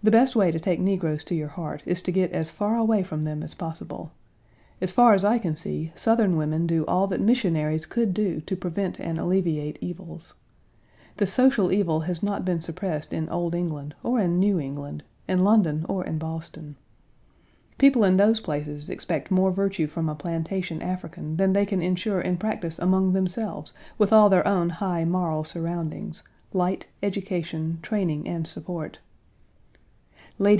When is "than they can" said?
21.38-21.82